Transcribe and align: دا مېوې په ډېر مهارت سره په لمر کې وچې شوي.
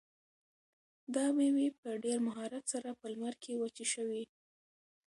دا 1.15 1.25
مېوې 1.37 1.67
په 1.79 1.89
ډېر 2.03 2.17
مهارت 2.27 2.63
سره 2.73 2.89
په 2.99 3.05
لمر 3.13 3.33
کې 3.43 3.53
وچې 3.61 3.85
شوي. 3.93 4.23